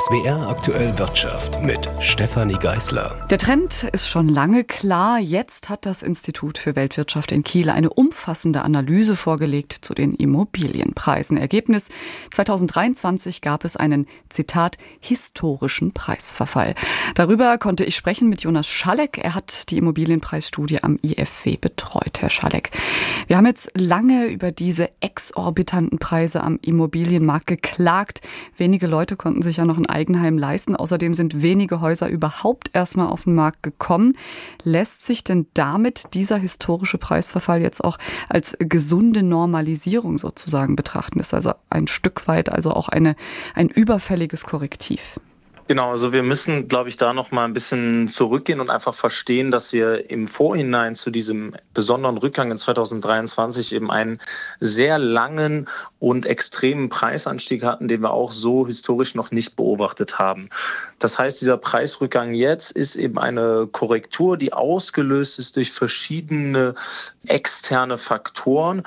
SWR 0.00 0.48
aktuell 0.48 0.98
Wirtschaft 0.98 1.60
mit 1.62 1.90
Stefanie 2.00 2.54
Geißler. 2.54 3.26
Der 3.28 3.36
Trend 3.36 3.84
ist 3.92 4.08
schon 4.08 4.30
lange 4.30 4.64
klar. 4.64 5.18
Jetzt 5.18 5.68
hat 5.68 5.84
das 5.84 6.02
Institut 6.02 6.56
für 6.56 6.74
Weltwirtschaft 6.74 7.32
in 7.32 7.42
Kiel 7.42 7.68
eine 7.68 7.90
umfassende 7.90 8.62
Analyse 8.62 9.14
vorgelegt 9.14 9.76
zu 9.82 9.92
den 9.92 10.12
Immobilienpreisen. 10.12 11.36
Ergebnis 11.36 11.90
2023 12.30 13.42
gab 13.42 13.62
es 13.66 13.76
einen 13.76 14.06
Zitat 14.30 14.78
historischen 15.00 15.92
Preisverfall. 15.92 16.76
Darüber 17.14 17.58
konnte 17.58 17.84
ich 17.84 17.94
sprechen 17.94 18.30
mit 18.30 18.40
Jonas 18.40 18.68
Schalleck. 18.68 19.18
Er 19.18 19.34
hat 19.34 19.70
die 19.70 19.76
Immobilienpreisstudie 19.76 20.82
am 20.82 20.96
IFW 21.02 21.58
betreut, 21.58 22.22
Herr 22.22 22.30
Schalleck. 22.30 22.70
Wir 23.26 23.36
haben 23.36 23.46
jetzt 23.46 23.68
lange 23.74 24.28
über 24.28 24.50
diese 24.50 24.88
exorbitanten 25.00 25.98
Preise 25.98 26.42
am 26.42 26.58
Immobilienmarkt 26.62 27.48
geklagt. 27.48 28.22
Wenige 28.56 28.86
Leute 28.86 29.16
konnten 29.16 29.42
sich 29.42 29.58
ja 29.58 29.66
noch 29.66 29.76
ein 29.76 29.89
Eigenheim 29.90 30.38
leisten. 30.38 30.76
Außerdem 30.76 31.14
sind 31.14 31.42
wenige 31.42 31.80
Häuser 31.80 32.08
überhaupt 32.08 32.70
erstmal 32.72 33.08
auf 33.08 33.24
den 33.24 33.34
Markt 33.34 33.62
gekommen. 33.62 34.16
Lässt 34.64 35.04
sich 35.04 35.24
denn 35.24 35.46
damit 35.54 36.14
dieser 36.14 36.36
historische 36.36 36.98
Preisverfall 36.98 37.62
jetzt 37.62 37.82
auch 37.82 37.98
als 38.28 38.56
gesunde 38.58 39.22
Normalisierung 39.22 40.18
sozusagen 40.18 40.76
betrachten? 40.76 41.20
Ist 41.20 41.34
also 41.34 41.52
ein 41.68 41.86
Stück 41.86 42.28
weit 42.28 42.50
also 42.50 42.70
auch 42.70 42.88
eine, 42.88 43.16
ein 43.54 43.68
überfälliges 43.68 44.44
Korrektiv. 44.44 45.20
Genau, 45.70 45.92
also 45.92 46.12
wir 46.12 46.24
müssen, 46.24 46.66
glaube 46.66 46.88
ich, 46.88 46.96
da 46.96 47.12
noch 47.12 47.30
mal 47.30 47.44
ein 47.44 47.52
bisschen 47.52 48.08
zurückgehen 48.08 48.58
und 48.58 48.70
einfach 48.70 48.92
verstehen, 48.92 49.52
dass 49.52 49.72
wir 49.72 50.10
im 50.10 50.26
Vorhinein 50.26 50.96
zu 50.96 51.12
diesem 51.12 51.54
besonderen 51.74 52.18
Rückgang 52.18 52.50
in 52.50 52.58
2023 52.58 53.76
eben 53.76 53.88
einen 53.88 54.20
sehr 54.58 54.98
langen 54.98 55.68
und 56.00 56.26
extremen 56.26 56.88
Preisanstieg 56.88 57.62
hatten, 57.62 57.86
den 57.86 58.00
wir 58.00 58.10
auch 58.10 58.32
so 58.32 58.66
historisch 58.66 59.14
noch 59.14 59.30
nicht 59.30 59.54
beobachtet 59.54 60.18
haben. 60.18 60.48
Das 60.98 61.20
heißt, 61.20 61.40
dieser 61.40 61.56
Preisrückgang 61.56 62.34
jetzt 62.34 62.72
ist 62.72 62.96
eben 62.96 63.20
eine 63.20 63.68
Korrektur, 63.70 64.36
die 64.36 64.52
ausgelöst 64.52 65.38
ist 65.38 65.54
durch 65.54 65.70
verschiedene 65.70 66.74
externe 67.28 67.96
Faktoren 67.96 68.82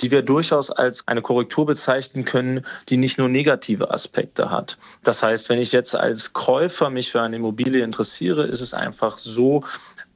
die 0.00 0.10
wir 0.10 0.22
durchaus 0.22 0.70
als 0.70 1.06
eine 1.08 1.22
Korrektur 1.22 1.66
bezeichnen 1.66 2.24
können, 2.24 2.64
die 2.88 2.96
nicht 2.96 3.18
nur 3.18 3.28
negative 3.28 3.90
Aspekte 3.90 4.50
hat. 4.50 4.78
Das 5.02 5.22
heißt, 5.22 5.48
wenn 5.48 5.60
ich 5.60 5.72
jetzt 5.72 5.94
als 5.94 6.32
Käufer 6.32 6.90
mich 6.90 7.10
für 7.10 7.22
eine 7.22 7.36
Immobilie 7.36 7.82
interessiere, 7.82 8.44
ist 8.44 8.60
es 8.60 8.74
einfach 8.74 9.18
so, 9.18 9.62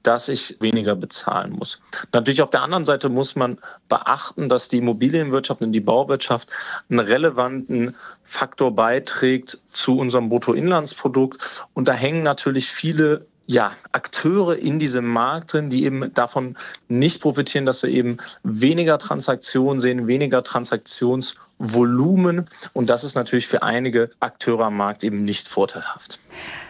dass 0.02 0.28
ich 0.28 0.56
weniger 0.60 0.96
bezahlen 0.96 1.52
muss. 1.52 1.82
Natürlich 2.12 2.42
auf 2.42 2.50
der 2.50 2.62
anderen 2.62 2.84
Seite 2.84 3.08
muss 3.08 3.36
man 3.36 3.58
beachten, 3.88 4.48
dass 4.48 4.68
die 4.68 4.78
Immobilienwirtschaft 4.78 5.60
und 5.60 5.72
die 5.72 5.80
Bauwirtschaft 5.80 6.48
einen 6.88 7.00
relevanten 7.00 7.94
Faktor 8.22 8.74
beiträgt 8.74 9.58
zu 9.72 9.98
unserem 9.98 10.28
Bruttoinlandsprodukt. 10.28 11.66
Und 11.74 11.88
da 11.88 11.92
hängen 11.92 12.22
natürlich 12.22 12.70
viele 12.70 13.26
ja, 13.50 13.72
Akteure 13.90 14.56
in 14.56 14.78
diesem 14.78 15.08
Markt 15.08 15.54
drin, 15.54 15.70
die 15.70 15.84
eben 15.84 16.14
davon 16.14 16.56
nicht 16.88 17.20
profitieren, 17.20 17.66
dass 17.66 17.82
wir 17.82 17.90
eben 17.90 18.18
weniger 18.44 18.96
Transaktionen 18.96 19.80
sehen, 19.80 20.06
weniger 20.06 20.44
Transaktionsvolumen. 20.44 22.44
Und 22.74 22.90
das 22.90 23.02
ist 23.02 23.16
natürlich 23.16 23.48
für 23.48 23.64
einige 23.64 24.10
Akteure 24.20 24.66
am 24.66 24.76
Markt 24.76 25.02
eben 25.02 25.24
nicht 25.24 25.48
vorteilhaft. 25.48 26.20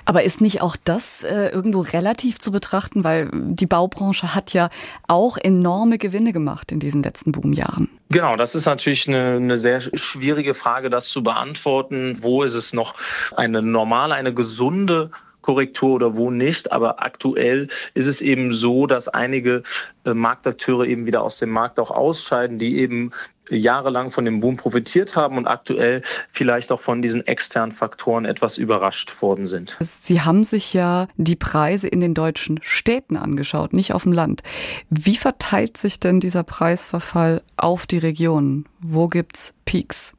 Aber 0.06 0.22
ist 0.22 0.40
nicht 0.40 0.62
auch 0.62 0.74
das 0.82 1.22
äh, 1.22 1.48
irgendwo 1.48 1.80
relativ 1.80 2.38
zu 2.38 2.50
betrachten, 2.50 3.04
weil 3.04 3.28
die 3.30 3.66
Baubranche 3.66 4.34
hat 4.34 4.54
ja 4.54 4.70
auch 5.06 5.36
enorme 5.36 5.98
Gewinne 5.98 6.32
gemacht 6.32 6.72
in 6.72 6.80
diesen 6.80 7.02
letzten 7.02 7.30
Boomjahren? 7.30 7.90
Genau, 8.08 8.36
das 8.36 8.54
ist 8.54 8.64
natürlich 8.64 9.06
eine, 9.06 9.36
eine 9.36 9.58
sehr 9.58 9.82
schwierige 9.82 10.54
Frage, 10.54 10.88
das 10.88 11.10
zu 11.10 11.22
beantworten. 11.22 12.16
Wo 12.22 12.42
ist 12.42 12.54
es 12.54 12.72
noch 12.72 12.94
eine 13.36 13.60
normale, 13.60 14.14
eine 14.14 14.32
gesunde 14.32 15.10
Korrektur 15.42 15.94
oder 15.94 16.16
wo 16.16 16.30
nicht. 16.30 16.72
Aber 16.72 17.02
aktuell 17.02 17.68
ist 17.94 18.06
es 18.06 18.20
eben 18.20 18.52
so, 18.52 18.86
dass 18.86 19.08
einige 19.08 19.62
äh, 20.04 20.14
Marktakteure 20.14 20.86
eben 20.86 21.06
wieder 21.06 21.22
aus 21.22 21.38
dem 21.38 21.50
Markt 21.50 21.78
auch 21.78 21.90
ausscheiden, 21.90 22.58
die 22.58 22.78
eben 22.78 23.12
jahrelang 23.50 24.10
von 24.10 24.24
dem 24.24 24.40
Boom 24.40 24.56
profitiert 24.56 25.16
haben 25.16 25.36
und 25.36 25.46
aktuell 25.46 26.02
vielleicht 26.30 26.70
auch 26.72 26.80
von 26.80 27.02
diesen 27.02 27.26
externen 27.26 27.72
Faktoren 27.72 28.24
etwas 28.24 28.58
überrascht 28.58 29.20
worden 29.22 29.46
sind. 29.46 29.76
Sie 29.80 30.20
haben 30.20 30.44
sich 30.44 30.72
ja 30.72 31.08
die 31.16 31.36
Preise 31.36 31.88
in 31.88 32.00
den 32.00 32.14
deutschen 32.14 32.60
Städten 32.62 33.16
angeschaut, 33.16 33.72
nicht 33.72 33.92
auf 33.92 34.04
dem 34.04 34.12
Land. 34.12 34.42
Wie 34.88 35.16
verteilt 35.16 35.76
sich 35.76 36.00
denn 36.00 36.20
dieser 36.20 36.44
Preisverfall 36.44 37.42
auf 37.56 37.86
die 37.86 37.98
Regionen? 37.98 38.66
Wo 38.80 39.08
gibt's 39.08 39.54
Peaks? 39.64 40.14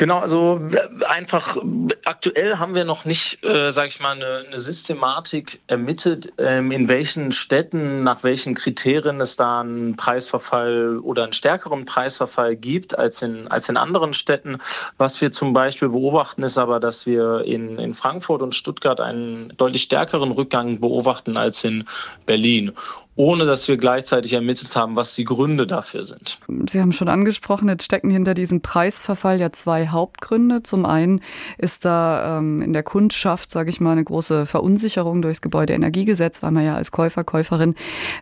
Genau, 0.00 0.18
also 0.20 0.58
einfach 1.10 1.58
aktuell 2.06 2.56
haben 2.56 2.74
wir 2.74 2.86
noch 2.86 3.04
nicht, 3.04 3.44
äh, 3.44 3.70
sage 3.70 3.88
ich 3.88 4.00
mal, 4.00 4.12
eine, 4.12 4.46
eine 4.46 4.58
Systematik 4.58 5.60
ermittelt, 5.66 6.32
ähm, 6.38 6.72
in 6.72 6.88
welchen 6.88 7.32
Städten, 7.32 8.02
nach 8.02 8.22
welchen 8.22 8.54
Kriterien 8.54 9.20
es 9.20 9.36
da 9.36 9.60
einen 9.60 9.96
Preisverfall 9.96 11.00
oder 11.00 11.24
einen 11.24 11.34
stärkeren 11.34 11.84
Preisverfall 11.84 12.56
gibt 12.56 12.98
als 12.98 13.20
in, 13.20 13.46
als 13.48 13.68
in 13.68 13.76
anderen 13.76 14.14
Städten. 14.14 14.56
Was 14.96 15.20
wir 15.20 15.32
zum 15.32 15.52
Beispiel 15.52 15.90
beobachten, 15.90 16.44
ist 16.44 16.56
aber, 16.56 16.80
dass 16.80 17.04
wir 17.04 17.42
in, 17.44 17.78
in 17.78 17.92
Frankfurt 17.92 18.40
und 18.40 18.54
Stuttgart 18.54 19.02
einen 19.02 19.52
deutlich 19.58 19.82
stärkeren 19.82 20.30
Rückgang 20.30 20.80
beobachten 20.80 21.36
als 21.36 21.62
in 21.62 21.84
Berlin 22.24 22.72
ohne 23.16 23.44
dass 23.44 23.68
wir 23.68 23.76
gleichzeitig 23.76 24.32
ermittelt 24.32 24.74
haben, 24.76 24.96
was 24.96 25.14
die 25.14 25.24
Gründe 25.24 25.66
dafür 25.66 26.04
sind. 26.04 26.38
Sie 26.66 26.80
haben 26.80 26.92
schon 26.92 27.08
angesprochen, 27.08 27.68
jetzt 27.68 27.84
stecken 27.84 28.10
hinter 28.10 28.34
diesem 28.34 28.62
Preisverfall 28.62 29.40
ja 29.40 29.52
zwei 29.52 29.88
Hauptgründe. 29.88 30.62
Zum 30.62 30.86
einen 30.86 31.20
ist 31.58 31.84
da 31.84 32.38
ähm, 32.38 32.62
in 32.62 32.72
der 32.72 32.82
Kundschaft, 32.82 33.50
sage 33.50 33.68
ich 33.68 33.80
mal, 33.80 33.92
eine 33.92 34.04
große 34.04 34.46
Verunsicherung 34.46 35.22
durchs 35.22 35.42
Gebäudeenergiegesetz, 35.42 36.42
weil 36.42 36.52
man 36.52 36.64
ja 36.64 36.76
als 36.76 36.92
Käufer, 36.92 37.24
Käuferin 37.24 37.74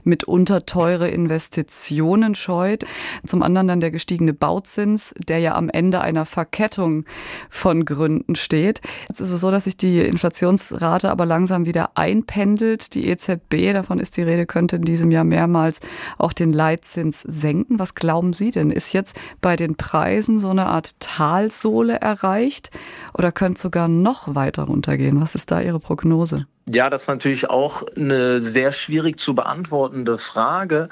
mitunter 0.05 0.65
teure 0.65 1.09
Investitionen 1.09 2.35
scheut. 2.35 2.85
Zum 3.27 3.43
anderen 3.43 3.69
dann 3.69 3.81
der 3.81 3.91
gestiegene 3.91 4.33
Bauzins, 4.33 5.15
der 5.29 5.39
ja 5.39 5.55
am 5.55 5.69
Ende 5.69 6.01
einer 6.01 6.25
Verkettung 6.25 7.05
von 7.51 7.85
Gründen 7.85 8.37
steht. 8.37 8.81
Jetzt 9.09 9.21
ist 9.21 9.33
es 9.33 9.41
so, 9.41 9.51
dass 9.51 9.65
sich 9.65 9.77
die 9.77 10.01
Inflationsrate 10.01 11.11
aber 11.11 11.27
langsam 11.27 11.67
wieder 11.67 11.91
einpendelt. 11.97 12.95
Die 12.95 13.07
EZB, 13.07 13.75
davon 13.75 13.99
ist 13.99 14.17
die 14.17 14.23
Rede, 14.23 14.47
könnte 14.47 14.78
in 14.79 14.85
diesem 14.85 15.11
Jahr 15.11 15.25
mehrmals 15.25 15.81
auch 16.17 16.33
den 16.33 16.53
Leitzins 16.53 17.21
senken. 17.21 17.79
Was 17.79 17.95
glauben 17.95 18.33
Sie 18.33 18.51
denn? 18.51 18.71
Ist 18.71 18.93
jetzt 18.93 19.17
bei 19.41 19.57
den 19.57 19.77
Preisen 19.77 20.41
so 20.41 20.49
eine 20.49 20.67
Art 20.67 20.99
Talsohle 21.01 22.01
erreicht 22.01 22.71
oder 23.15 23.33
könnte 23.33 23.61
sogar 23.61 23.89
noch 23.89 24.35
weiter 24.35 24.65
runtergehen? 24.65 25.21
Was 25.21 25.35
ist 25.35 25.51
da 25.51 25.61
Ihre 25.61 25.81
Prognose? 25.81 26.47
Ja, 26.67 26.91
das 26.91 27.03
ist 27.03 27.09
natürlich 27.09 27.49
auch 27.49 27.83
eine 27.97 28.43
sehr 28.43 28.73
schwierig 28.73 29.19
zu 29.19 29.35
beantwortende 29.35 30.19
Frage. 30.19 30.89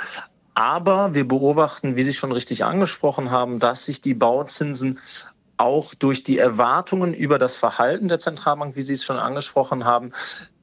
Aber 0.54 1.14
wir 1.14 1.28
beobachten, 1.28 1.96
wie 1.96 2.02
Sie 2.02 2.14
schon 2.14 2.32
richtig 2.32 2.64
angesprochen 2.64 3.30
haben, 3.30 3.58
dass 3.58 3.84
sich 3.84 4.00
die 4.00 4.14
Bauzinsen 4.14 4.98
auch 5.58 5.94
durch 5.94 6.22
die 6.22 6.38
Erwartungen 6.38 7.12
über 7.14 7.38
das 7.38 7.58
Verhalten 7.58 8.08
der 8.08 8.18
Zentralbank, 8.18 8.76
wie 8.76 8.82
Sie 8.82 8.94
es 8.94 9.04
schon 9.04 9.18
angesprochen 9.18 9.84
haben, 9.84 10.12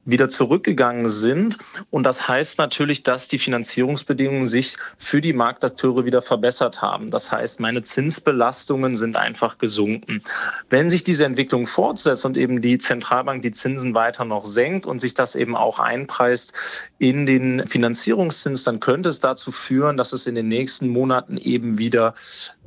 wieder 0.04 0.28
zurückgegangen 0.28 1.08
sind. 1.08 1.58
Und 1.90 2.04
das 2.04 2.28
heißt 2.28 2.58
natürlich, 2.58 3.02
dass 3.02 3.28
die 3.28 3.38
Finanzierungsbedingungen 3.38 4.46
sich 4.46 4.76
für 4.98 5.20
die 5.20 5.32
Marktakteure 5.32 6.04
wieder 6.04 6.22
verbessert 6.22 6.82
haben. 6.82 7.10
Das 7.10 7.32
heißt, 7.32 7.60
meine 7.60 7.82
Zinsbelastungen 7.82 8.96
sind 8.96 9.16
einfach 9.16 9.58
gesunken. 9.58 10.22
Wenn 10.70 10.90
sich 10.90 11.04
diese 11.04 11.24
Entwicklung 11.24 11.66
fortsetzt 11.66 12.24
und 12.24 12.36
eben 12.36 12.60
die 12.60 12.78
Zentralbank 12.78 13.42
die 13.42 13.52
Zinsen 13.52 13.94
weiter 13.94 14.24
noch 14.24 14.46
senkt 14.46 14.86
und 14.86 15.00
sich 15.00 15.14
das 15.14 15.34
eben 15.34 15.56
auch 15.56 15.78
einpreist 15.78 16.90
in 16.98 17.26
den 17.26 17.66
Finanzierungszins, 17.66 18.64
dann 18.64 18.80
könnte 18.80 19.08
es 19.08 19.20
dazu 19.20 19.52
führen, 19.52 19.96
dass 19.96 20.12
es 20.12 20.26
in 20.26 20.34
den 20.34 20.48
nächsten 20.48 20.88
Monaten 20.88 21.36
eben 21.38 21.78
wieder 21.78 22.14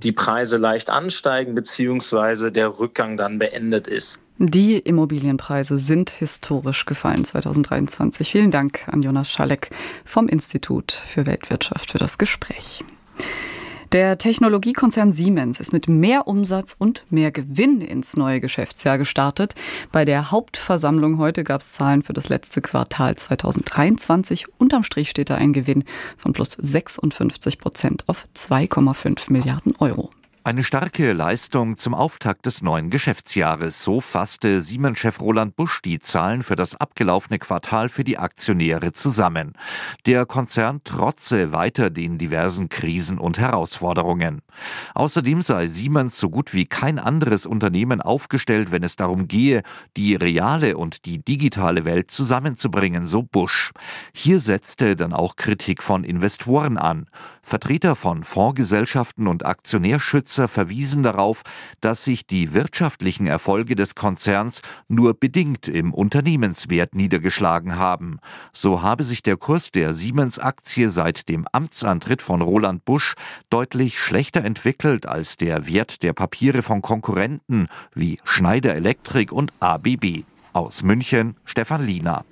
die 0.04 0.12
Preise 0.12 0.58
leicht 0.58 0.90
ansteigen, 0.90 1.56
beziehungsweise 1.56 2.52
der 2.52 2.80
Rückgang 2.80 3.18
dann 3.18 3.40
beendet 3.40 3.88
ist. 3.88 4.22
Die 4.40 4.78
Immobilienpreise 4.78 5.80
sind 5.80 6.12
historisch 6.12 6.86
gefallen 6.86 7.26
2023. 7.26 8.30
Vielen 8.30 8.52
Dank 8.52 8.88
an 8.88 9.02
Jonas 9.02 9.32
Schalleck 9.32 9.72
vom 10.06 10.28
Institut 10.28 10.92
für 10.92 11.26
Weltwirtschaft 11.26 11.90
für 11.90 11.98
das 11.98 12.20
Gespräch. 12.20 12.84
Der 13.94 14.20
Technologiekonzern 14.20 15.12
Siemens 15.12 15.60
ist 15.60 15.74
mit 15.74 15.88
mehr 15.88 16.28
Umsatz 16.28 16.76
und 16.78 17.04
mehr 17.10 17.32
Gewinn 17.32 17.82
ins 17.82 18.16
neue 18.16 18.40
Geschäftsjahr 18.40 19.00
gestartet. 19.00 19.56
Bei 19.92 20.06
der 20.06 20.30
Hauptversammlung 20.30 21.18
heute 21.18 21.44
gab 21.44 21.62
es 21.62 21.72
Zahlen 21.72 22.04
für 22.04 22.14
das 22.14 22.30
letzte 22.30 22.62
Quartal 22.62 23.16
2023. 23.16 24.46
Unterm 24.60 24.84
Strich 24.84 25.10
steht 25.10 25.32
da 25.32 25.36
ein 25.36 25.54
Gewinn 25.54 25.84
von 26.16 26.34
plus 26.34 26.52
56 26.52 27.58
Prozent 27.58 28.04
auf 28.06 28.28
2,5 28.36 29.32
Milliarden 29.32 29.74
Euro. 29.80 30.12
Eine 30.48 30.64
starke 30.64 31.12
Leistung 31.12 31.76
zum 31.76 31.94
Auftakt 31.94 32.46
des 32.46 32.62
neuen 32.62 32.90
Geschäftsjahres. 32.90 33.84
So 33.84 34.00
fasste 34.00 34.62
Siemens-Chef 34.62 35.20
Roland 35.20 35.58
Busch 35.58 35.82
die 35.82 36.00
Zahlen 36.00 36.42
für 36.42 36.56
das 36.56 36.74
abgelaufene 36.74 37.38
Quartal 37.38 37.90
für 37.90 38.06
die 38.06 38.18
Aktionäre 38.18 38.94
zusammen. 38.94 39.52
Der 40.06 40.26
Konzern 40.26 40.80
trotze 40.86 41.52
weiter 41.52 41.90
den 41.90 42.18
diversen 42.18 42.70
Krisen 42.70 43.18
und 43.18 43.40
Herausforderungen. 43.40 44.42
Außerdem 44.96 45.42
sei 45.42 45.68
Siemens 45.68 46.18
so 46.18 46.30
gut 46.30 46.54
wie 46.54 46.66
kein 46.66 46.98
anderes 46.98 47.46
Unternehmen 47.46 48.00
aufgestellt, 48.00 48.72
wenn 48.72 48.84
es 48.84 48.96
darum 48.96 49.28
gehe, 49.28 49.64
die 49.98 50.16
reale 50.16 50.78
und 50.78 51.04
die 51.04 51.20
digitale 51.20 51.84
Welt 51.84 52.10
zusammenzubringen, 52.10 53.06
so 53.06 53.22
Busch. 53.22 53.74
Hier 54.14 54.40
setzte 54.40 54.96
dann 54.96 55.12
auch 55.12 55.36
Kritik 55.36 55.84
von 55.84 56.06
Investoren 56.06 56.78
an. 56.78 57.08
Vertreter 57.44 57.96
von 57.96 58.24
Fondsgesellschaften 58.24 59.28
und 59.28 59.46
Aktionärschützer 60.38 60.48
verwiesen 60.48 61.04
darauf, 61.04 61.42
dass 61.82 62.04
sich 62.04 62.26
die 62.28 62.54
wirtschaftlichen 62.54 63.28
Erfolge 63.28 63.76
des 63.76 63.96
Konzerns 63.96 64.62
nur 64.88 65.14
bedingt 65.14 65.68
im 65.68 65.94
Unternehmenswert 65.94 66.96
niedergeschlagen 66.96 67.78
haben. 67.78 68.20
So 68.54 68.82
habe 68.82 69.04
sich 69.04 69.24
der 69.24 69.38
Kurs 69.38 69.72
der 69.72 69.94
Siemens-Aktie 69.94 70.90
seit 70.90 71.30
dem 71.30 71.46
Amtsantritt 71.52 72.22
von 72.22 72.42
Roland 72.42 72.86
Busch 72.86 73.16
deutlich 73.50 74.00
schlechter 74.00 74.44
entwickelt 74.44 75.06
als 75.08 75.38
der 75.38 75.68
Wert 75.68 76.04
der 76.04 76.14
Papiere 76.14 76.62
von 76.62 76.82
Konkurrenten 76.82 77.68
wie 77.94 78.20
Schneider 78.24 78.76
Electric 78.76 79.34
und 79.34 79.52
ABB. 79.60 80.24
Aus 80.54 80.84
München 80.84 81.36
Stefan 81.46 81.86
Liener. 81.86 82.24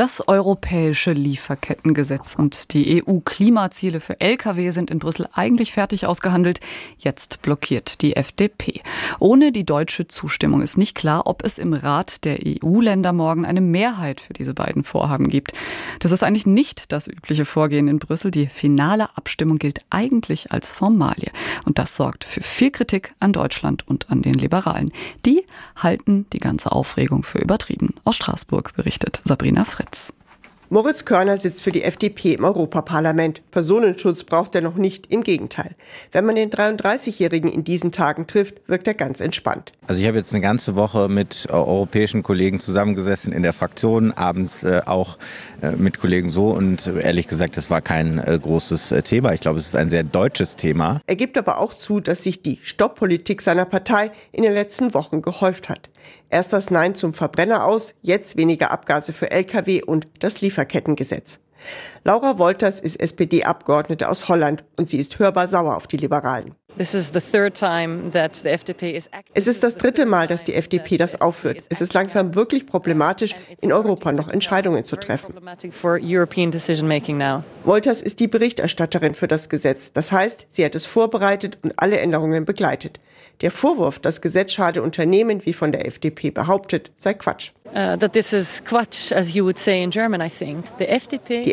Das 0.00 0.26
europäische 0.26 1.12
Lieferkettengesetz 1.12 2.34
und 2.34 2.72
die 2.72 3.04
EU-Klimaziele 3.06 4.00
für 4.00 4.18
Lkw 4.18 4.70
sind 4.70 4.90
in 4.90 4.98
Brüssel 4.98 5.28
eigentlich 5.34 5.72
fertig 5.72 6.06
ausgehandelt. 6.06 6.58
Jetzt 6.96 7.42
blockiert 7.42 8.00
die 8.00 8.16
FDP. 8.16 8.80
Ohne 9.18 9.52
die 9.52 9.66
deutsche 9.66 10.08
Zustimmung 10.08 10.62
ist 10.62 10.78
nicht 10.78 10.94
klar, 10.94 11.26
ob 11.26 11.44
es 11.44 11.58
im 11.58 11.74
Rat 11.74 12.24
der 12.24 12.38
EU-Länder 12.42 13.12
morgen 13.12 13.44
eine 13.44 13.60
Mehrheit 13.60 14.22
für 14.22 14.32
diese 14.32 14.54
beiden 14.54 14.84
Vorhaben 14.84 15.28
gibt. 15.28 15.52
Das 15.98 16.12
ist 16.12 16.22
eigentlich 16.22 16.46
nicht 16.46 16.92
das 16.92 17.06
übliche 17.06 17.44
Vorgehen 17.44 17.86
in 17.86 17.98
Brüssel. 17.98 18.30
Die 18.30 18.46
finale 18.46 19.14
Abstimmung 19.18 19.58
gilt 19.58 19.82
eigentlich 19.90 20.50
als 20.50 20.72
Formalie. 20.72 21.30
Und 21.66 21.78
das 21.78 21.98
sorgt 21.98 22.24
für 22.24 22.40
viel 22.40 22.70
Kritik 22.70 23.14
an 23.20 23.34
Deutschland 23.34 23.86
und 23.86 24.08
an 24.08 24.22
den 24.22 24.32
Liberalen. 24.32 24.92
Die 25.26 25.44
halten 25.76 26.24
die 26.32 26.40
ganze 26.40 26.72
Aufregung 26.72 27.22
für 27.22 27.38
übertrieben. 27.38 27.96
Aus 28.04 28.16
Straßburg 28.16 28.74
berichtet 28.74 29.20
Sabrina 29.26 29.66
Fritz. 29.66 29.89
März. 29.90 30.12
Moritz 30.72 31.04
Körner 31.04 31.36
sitzt 31.36 31.62
für 31.62 31.72
die 31.72 31.82
FDP 31.82 32.34
im 32.34 32.44
Europaparlament. 32.44 33.42
Personenschutz 33.50 34.22
braucht 34.22 34.54
er 34.54 34.60
noch 34.60 34.76
nicht, 34.76 35.06
im 35.06 35.24
Gegenteil. 35.24 35.74
Wenn 36.12 36.24
man 36.24 36.36
den 36.36 36.48
33-Jährigen 36.50 37.50
in 37.50 37.64
diesen 37.64 37.90
Tagen 37.90 38.28
trifft, 38.28 38.60
wirkt 38.68 38.86
er 38.86 38.94
ganz 38.94 39.20
entspannt. 39.20 39.72
Also 39.88 40.00
ich 40.00 40.06
habe 40.06 40.18
jetzt 40.18 40.32
eine 40.32 40.40
ganze 40.40 40.76
Woche 40.76 41.08
mit 41.08 41.46
äh, 41.48 41.54
europäischen 41.54 42.22
Kollegen 42.22 42.60
zusammengesessen 42.60 43.32
in 43.32 43.42
der 43.42 43.52
Fraktion, 43.52 44.12
abends 44.12 44.62
äh, 44.62 44.82
auch 44.86 45.18
äh, 45.60 45.72
mit 45.72 45.98
Kollegen 45.98 46.30
so 46.30 46.50
und 46.50 46.86
ehrlich 46.86 47.26
gesagt, 47.26 47.56
das 47.56 47.68
war 47.68 47.80
kein 47.80 48.18
großes 48.18 48.94
Thema. 49.02 49.32
Ich 49.32 49.40
glaube, 49.40 49.58
es 49.58 49.66
ist 49.66 49.74
ein 49.74 49.88
sehr 49.88 50.04
deutsches 50.04 50.54
Thema. 50.54 51.00
Er 51.08 51.16
gibt 51.16 51.36
aber 51.36 51.58
auch 51.58 51.74
zu, 51.74 51.98
dass 51.98 52.22
sich 52.22 52.42
die 52.42 52.60
Stopppolitik 52.62 53.42
seiner 53.42 53.64
Partei 53.64 54.12
in 54.30 54.44
den 54.44 54.52
letzten 54.52 54.94
Wochen 54.94 55.20
gehäuft 55.20 55.68
hat. 55.68 55.90
Erst 56.28 56.52
das 56.52 56.70
Nein 56.70 56.94
zum 56.94 57.12
Verbrenner 57.12 57.66
aus, 57.66 57.94
jetzt 58.02 58.36
weniger 58.36 58.70
Abgase 58.70 59.12
für 59.12 59.30
Lkw 59.30 59.82
und 59.82 60.08
das 60.20 60.40
Lieferkettengesetz. 60.40 61.40
Laura 62.04 62.38
Wolters 62.38 62.80
ist 62.80 63.00
SPD-Abgeordnete 63.00 64.08
aus 64.08 64.28
Holland 64.28 64.64
und 64.76 64.88
sie 64.88 64.98
ist 64.98 65.18
hörbar 65.18 65.48
sauer 65.48 65.76
auf 65.76 65.86
die 65.86 65.98
Liberalen. 65.98 66.54
Es 69.34 69.46
ist 69.46 69.62
das 69.62 69.76
dritte 69.76 70.06
Mal, 70.06 70.26
dass 70.28 70.44
die 70.44 70.54
FDP 70.54 70.96
das 70.96 71.20
aufführt. 71.20 71.58
Es 71.68 71.80
ist 71.80 71.92
langsam 71.94 72.34
wirklich 72.34 72.66
problematisch, 72.66 73.34
in 73.60 73.72
Europa 73.72 74.12
noch 74.12 74.28
Entscheidungen 74.28 74.84
zu 74.84 74.96
treffen. 74.96 75.34
Wolters 77.64 78.02
ist 78.02 78.20
die 78.20 78.28
Berichterstatterin 78.28 79.14
für 79.14 79.28
das 79.28 79.48
Gesetz. 79.48 79.92
Das 79.92 80.12
heißt, 80.12 80.46
sie 80.48 80.64
hat 80.64 80.74
es 80.74 80.86
vorbereitet 80.86 81.58
und 81.62 81.72
alle 81.76 81.98
Änderungen 81.98 82.44
begleitet. 82.44 83.00
Der 83.40 83.50
Vorwurf, 83.50 83.98
das 83.98 84.20
Gesetz 84.20 84.52
schade 84.52 84.82
Unternehmen, 84.82 85.44
wie 85.44 85.52
von 85.52 85.72
der 85.72 85.86
FDP 85.86 86.30
behauptet, 86.30 86.92
sei 86.96 87.14
Quatsch. 87.14 87.50
Uh, 87.72 87.96
die 87.96 88.20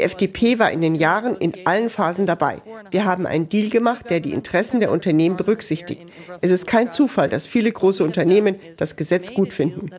FDP 0.02 0.58
war 0.58 0.72
in 0.72 0.82
den 0.82 0.96
Jahren 0.96 1.36
in 1.36 1.54
allen 1.66 1.92
Phasen 1.92 2.26
dabei. 2.26 2.58
Wir 2.90 3.06
haben 3.06 3.28
einen 3.28 3.50
Deal 3.50 3.70
gemacht, 3.70 4.10
der 4.10 4.20
die 4.20 4.32
Interessen 4.32 4.80
der 4.80 4.92
Unternehmen 4.92 5.38
berücksichtigt. 5.38 6.02
Es 6.42 6.50
ist 6.50 6.66
kein 6.66 6.92
Zufall, 6.92 7.30
dass 7.30 7.46
viele 7.46 7.72
große 7.72 8.04
Unternehmen 8.04 8.56
das 8.78 8.96
Gesetz 8.96 9.32
gut 9.32 9.54
finden. 9.54 9.92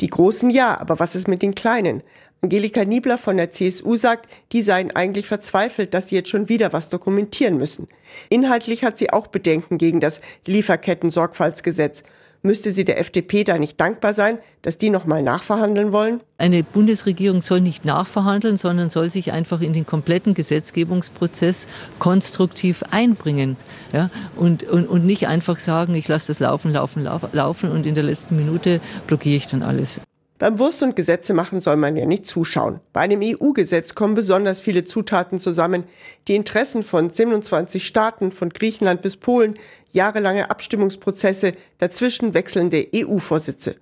Die 0.00 0.08
Großen 0.08 0.50
ja, 0.50 0.78
aber 0.78 0.98
was 0.98 1.14
ist 1.14 1.26
mit 1.26 1.40
den 1.40 1.54
Kleinen? 1.54 2.02
Angelika 2.44 2.84
Niebler 2.84 3.16
von 3.16 3.38
der 3.38 3.52
CSU 3.52 3.96
sagt, 3.96 4.30
die 4.52 4.60
seien 4.60 4.94
eigentlich 4.94 5.26
verzweifelt, 5.26 5.94
dass 5.94 6.10
sie 6.10 6.16
jetzt 6.16 6.28
schon 6.28 6.50
wieder 6.50 6.74
was 6.74 6.90
dokumentieren 6.90 7.56
müssen. 7.56 7.88
Inhaltlich 8.28 8.84
hat 8.84 8.98
sie 8.98 9.10
auch 9.10 9.28
Bedenken 9.28 9.78
gegen 9.78 9.98
das 9.98 10.20
Lieferketten-Sorgfaltsgesetz. 10.44 12.02
Müsste 12.42 12.70
sie 12.70 12.84
der 12.84 13.00
FDP 13.00 13.44
da 13.44 13.56
nicht 13.56 13.80
dankbar 13.80 14.12
sein, 14.12 14.36
dass 14.60 14.76
die 14.76 14.90
nochmal 14.90 15.22
nachverhandeln 15.22 15.90
wollen? 15.92 16.20
Eine 16.36 16.62
Bundesregierung 16.62 17.40
soll 17.40 17.62
nicht 17.62 17.86
nachverhandeln, 17.86 18.58
sondern 18.58 18.90
soll 18.90 19.08
sich 19.08 19.32
einfach 19.32 19.62
in 19.62 19.72
den 19.72 19.86
kompletten 19.86 20.34
Gesetzgebungsprozess 20.34 21.66
konstruktiv 21.98 22.82
einbringen. 22.90 23.56
Ja? 23.94 24.10
Und, 24.36 24.64
und, 24.64 24.86
und 24.86 25.06
nicht 25.06 25.28
einfach 25.28 25.58
sagen, 25.58 25.94
ich 25.94 26.08
lasse 26.08 26.26
das 26.26 26.40
laufen, 26.40 26.74
laufen, 26.74 27.08
laufen 27.32 27.70
und 27.70 27.86
in 27.86 27.94
der 27.94 28.04
letzten 28.04 28.36
Minute 28.36 28.82
blockiere 29.06 29.36
ich 29.36 29.46
dann 29.46 29.62
alles. 29.62 29.98
Beim 30.38 30.58
Wurst- 30.58 30.82
und 30.82 30.96
Gesetze 30.96 31.32
machen 31.32 31.60
soll 31.60 31.76
man 31.76 31.96
ja 31.96 32.06
nicht 32.06 32.26
zuschauen. 32.26 32.80
Bei 32.92 33.02
einem 33.02 33.20
EU-Gesetz 33.22 33.94
kommen 33.94 34.14
besonders 34.14 34.58
viele 34.58 34.84
Zutaten 34.84 35.38
zusammen. 35.38 35.84
Die 36.26 36.34
Interessen 36.34 36.82
von 36.82 37.08
27 37.08 37.86
Staaten, 37.86 38.32
von 38.32 38.48
Griechenland 38.48 39.00
bis 39.00 39.16
Polen, 39.16 39.56
jahrelange 39.92 40.50
Abstimmungsprozesse, 40.50 41.52
dazwischen 41.78 42.34
wechselnde 42.34 42.88
EU-Vorsitze. 42.92 43.76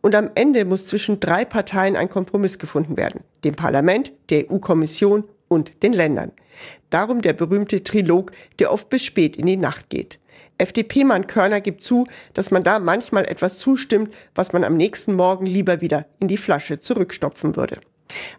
Und 0.00 0.14
am 0.14 0.30
Ende 0.36 0.64
muss 0.64 0.86
zwischen 0.86 1.18
drei 1.18 1.44
Parteien 1.44 1.96
ein 1.96 2.08
Kompromiss 2.08 2.60
gefunden 2.60 2.96
werden. 2.96 3.24
Dem 3.42 3.56
Parlament, 3.56 4.12
der 4.30 4.48
EU-Kommission 4.48 5.24
und 5.48 5.82
den 5.82 5.92
Ländern. 5.92 6.30
Darum 6.88 7.20
der 7.20 7.32
berühmte 7.32 7.82
Trilog, 7.82 8.30
der 8.60 8.72
oft 8.72 8.88
bis 8.88 9.04
spät 9.04 9.36
in 9.36 9.46
die 9.46 9.56
Nacht 9.56 9.90
geht. 9.90 10.20
FDP-Mann 10.58 11.26
Körner 11.26 11.60
gibt 11.60 11.84
zu, 11.84 12.06
dass 12.34 12.50
man 12.50 12.62
da 12.62 12.78
manchmal 12.78 13.24
etwas 13.24 13.58
zustimmt, 13.58 14.14
was 14.34 14.52
man 14.52 14.64
am 14.64 14.76
nächsten 14.76 15.14
Morgen 15.14 15.46
lieber 15.46 15.80
wieder 15.80 16.06
in 16.18 16.28
die 16.28 16.36
Flasche 16.36 16.80
zurückstopfen 16.80 17.56
würde. 17.56 17.80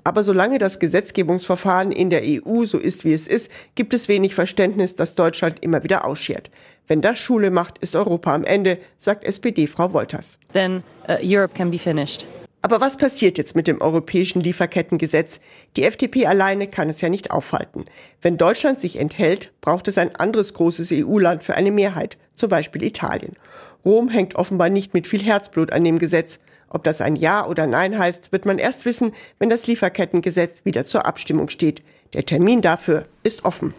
Aber 0.03 0.23
solange 0.23 0.59
das 0.59 0.79
Gesetzgebungsverfahren 0.79 1.91
in 1.91 2.09
der 2.09 2.21
EU 2.23 2.65
so 2.65 2.77
ist, 2.77 3.03
wie 3.03 3.13
es 3.13 3.27
ist, 3.27 3.51
gibt 3.75 3.93
es 3.93 4.07
wenig 4.07 4.33
Verständnis, 4.33 4.95
dass 4.95 5.15
Deutschland 5.15 5.57
immer 5.61 5.83
wieder 5.83 6.05
ausschert. 6.05 6.49
Wenn 6.87 7.01
das 7.01 7.19
Schule 7.19 7.51
macht, 7.51 7.77
ist 7.79 7.95
Europa 7.95 8.33
am 8.33 8.45
Ende, 8.45 8.77
sagt 8.97 9.25
SPD-Frau 9.25 9.91
Wolters. 9.91 10.37
Then 10.53 10.83
uh, 11.09 11.17
Europe 11.21 11.53
can 11.53 11.69
be 11.69 11.77
finished. 11.77 12.27
Aber 12.67 12.81
was 12.81 12.97
passiert 12.97 13.37
jetzt 13.37 13.55
mit 13.55 13.65
dem 13.69 13.79
europäischen 13.79 14.41
Lieferkettengesetz? 14.41 15.39
Die 15.77 15.85
FDP 15.85 16.25
alleine 16.25 16.67
kann 16.67 16.89
es 16.89 16.99
ja 16.99 17.07
nicht 17.07 17.31
aufhalten. 17.31 17.85
Wenn 18.21 18.35
Deutschland 18.35 18.77
sich 18.77 18.99
enthält, 18.99 19.53
braucht 19.61 19.87
es 19.87 19.97
ein 19.97 20.13
anderes 20.17 20.53
großes 20.53 20.91
EU-Land 20.91 21.43
für 21.43 21.55
eine 21.55 21.71
Mehrheit, 21.71 22.17
zum 22.35 22.49
Beispiel 22.49 22.83
Italien. 22.83 23.37
Rom 23.85 24.09
hängt 24.09 24.35
offenbar 24.35 24.67
nicht 24.67 24.93
mit 24.93 25.07
viel 25.07 25.23
Herzblut 25.23 25.71
an 25.71 25.85
dem 25.85 25.97
Gesetz. 25.97 26.41
Ob 26.67 26.83
das 26.83 26.99
ein 26.99 27.15
Ja 27.15 27.47
oder 27.47 27.67
Nein 27.67 27.97
heißt, 27.97 28.33
wird 28.33 28.45
man 28.45 28.57
erst 28.57 28.83
wissen, 28.83 29.13
wenn 29.39 29.49
das 29.49 29.65
Lieferkettengesetz 29.65 30.65
wieder 30.65 30.85
zur 30.85 31.05
Abstimmung 31.05 31.47
steht. 31.47 31.83
Der 32.11 32.25
Termin 32.25 32.61
dafür 32.61 33.05
ist 33.23 33.45
offen. 33.45 33.75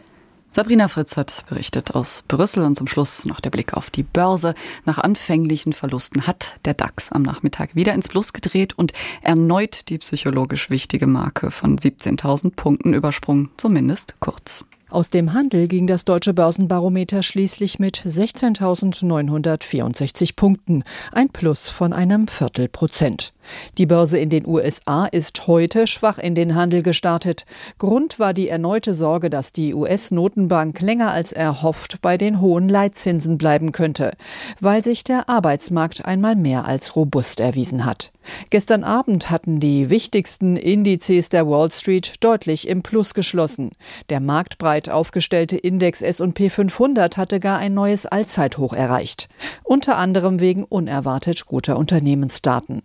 Sabrina 0.59 0.89
Fritz 0.89 1.17
hat 1.17 1.45
berichtet 1.49 1.95
aus 1.95 2.25
Brüssel 2.27 2.65
und 2.65 2.75
zum 2.75 2.89
Schluss 2.89 3.25
noch 3.25 3.39
der 3.39 3.51
Blick 3.51 3.75
auf 3.75 3.91
die 3.91 4.03
Börse. 4.03 4.55
Nach 4.85 4.99
anfänglichen 4.99 5.73
Verlusten 5.73 6.27
hat 6.27 6.59
der 6.65 6.75
DAX 6.75 7.13
am 7.13 7.23
Nachmittag 7.23 7.77
wieder 7.77 7.95
ins 7.95 8.09
Plus 8.09 8.33
gedreht 8.33 8.77
und 8.77 8.93
erneut 9.23 9.89
die 9.89 9.99
psychologisch 9.99 10.69
wichtige 10.69 11.07
Marke 11.07 11.53
von 11.53 11.79
17.000 11.79 12.57
Punkten 12.57 12.93
übersprungen, 12.93 13.51
zumindest 13.57 14.17
kurz. 14.19 14.65
Aus 14.91 15.11
dem 15.11 15.33
Handel 15.33 15.69
ging 15.69 15.87
das 15.87 16.05
deutsche 16.05 16.35
Börsenbarometer 16.35 17.23
schließlich 17.23 17.79
mit 17.79 17.97
16.964 17.97 20.35
Punkten, 20.35 20.83
ein 21.13 21.29
Plus 21.29 21.69
von 21.69 21.93
einem 21.93 22.27
Viertelprozent. 22.27 23.33
Die 23.77 23.87
Börse 23.87 24.19
in 24.19 24.31
den 24.31 24.47
USA 24.47 25.07
ist 25.07 25.47
heute 25.47 25.87
schwach 25.87 26.19
in 26.19 26.35
den 26.35 26.55
Handel 26.55 26.83
gestartet. 26.83 27.45
Grund 27.79 28.19
war 28.19 28.35
die 28.35 28.49
erneute 28.49 28.95
Sorge, 28.95 29.31
dass 29.31 29.53
die 29.53 29.75
US-Notenbank 29.75 30.81
länger 30.81 31.13
als 31.13 31.33
erhofft 31.33 32.01
bei 32.03 32.17
den 32.17 32.41
hohen 32.41 32.69
Leitzinsen 32.69 33.39
bleiben 33.39 33.73
könnte, 33.73 34.13
weil 34.61 34.85
sich 34.85 35.05
der 35.05 35.29
Arbeitsmarkt 35.29 36.05
einmal 36.05 36.37
mehr 36.37 36.67
als 36.67 36.97
robust 36.97 37.41
erwiesen 37.41 37.85
hat. 37.85 38.13
Gestern 38.51 38.85
Abend 38.85 39.31
hatten 39.31 39.61
die 39.61 39.91
wichtigsten 39.91 40.57
Indizes 40.57 41.29
der 41.29 41.49
Wall 41.49 41.71
Street 41.71 42.15
deutlich 42.21 42.69
im 42.69 42.83
Plus 42.83 43.15
geschlossen. 43.15 43.71
Der 44.11 44.21
marktbreit 44.21 44.89
aufgestellte 44.89 45.57
Index 45.57 46.03
S&P 46.03 46.51
500 46.51 47.17
hatte 47.17 47.41
gar 47.41 47.59
ein 47.59 47.75
neues 47.75 48.07
Allzeithoch 48.07 48.73
erreicht, 48.73 49.29
unter 49.63 49.97
anderem 49.97 50.41
wegen 50.41 50.65
unerwartet 50.65 51.47
guter 51.47 51.79
Unternehmensdaten. 51.79 52.83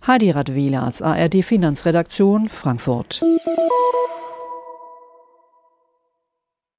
Hadi 0.00 0.32
Radwilas, 0.32 1.02
ARD 1.02 1.42
Finanzredaktion, 1.42 2.48
Frankfurt. 2.48 3.20